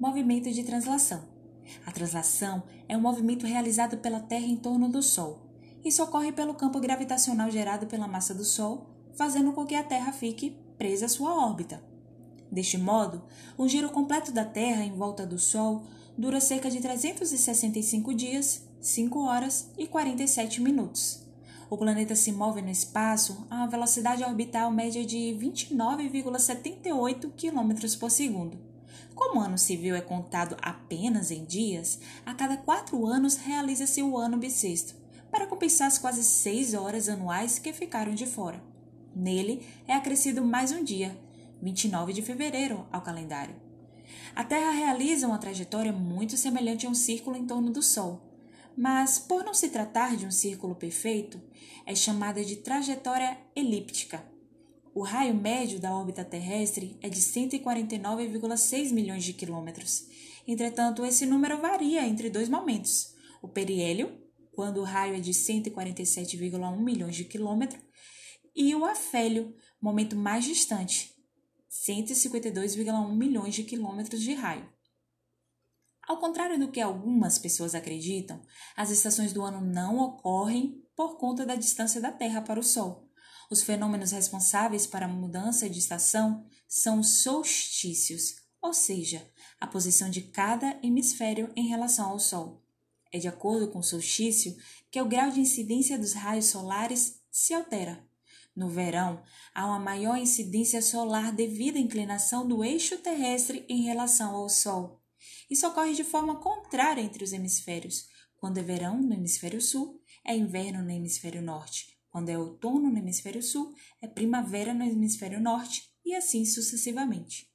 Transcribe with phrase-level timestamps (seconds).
[0.00, 1.22] movimento de translação.
[1.84, 5.42] A translação é um movimento realizado pela Terra em torno do Sol.
[5.84, 10.10] Isso ocorre pelo campo gravitacional gerado pela massa do Sol, fazendo com que a Terra
[10.10, 11.84] fique presa à sua órbita.
[12.50, 13.22] Deste modo,
[13.58, 15.82] o giro completo da Terra em volta do Sol
[16.16, 21.26] dura cerca de 365 dias, 5 horas e 47 minutos.
[21.68, 28.10] O planeta se move no espaço a uma velocidade orbital média de 29,78 km por
[28.10, 28.69] segundo.
[29.14, 34.16] Como o ano civil é contado apenas em dias, a cada quatro anos realiza-se o
[34.16, 34.94] ano bissexto,
[35.30, 38.62] para compensar as quase seis horas anuais que ficaram de fora.
[39.14, 41.18] Nele é acrescido mais um dia,
[41.60, 43.54] 29 de fevereiro, ao calendário.
[44.34, 48.20] A Terra realiza uma trajetória muito semelhante a um círculo em torno do Sol,
[48.76, 51.40] mas por não se tratar de um círculo perfeito,
[51.84, 54.24] é chamada de trajetória elíptica.
[54.92, 60.06] O raio médio da órbita terrestre é de 149,6 milhões de quilômetros.
[60.46, 66.76] Entretanto, esse número varia entre dois momentos: o periélio, quando o raio é de 147,1
[66.82, 67.80] milhões de quilômetros,
[68.54, 71.14] e o afélio, momento mais distante,
[71.70, 74.68] 152,1 milhões de quilômetros de raio.
[76.08, 78.42] Ao contrário do que algumas pessoas acreditam,
[78.76, 83.09] as estações do ano não ocorrem por conta da distância da Terra para o Sol.
[83.50, 90.08] Os fenômenos responsáveis para a mudança de estação são os solstícios, ou seja, a posição
[90.08, 92.62] de cada hemisfério em relação ao Sol.
[93.12, 94.56] É de acordo com o solstício
[94.88, 98.08] que o grau de incidência dos raios solares se altera.
[98.54, 99.20] No verão,
[99.52, 105.02] há uma maior incidência solar devido à inclinação do eixo terrestre em relação ao Sol.
[105.50, 108.06] Isso ocorre de forma contrária entre os hemisférios.
[108.36, 111.99] Quando é verão no hemisfério sul, é inverno no hemisfério norte.
[112.10, 117.49] Quando é outono no hemisfério sul, é primavera no hemisfério norte, e assim sucessivamente.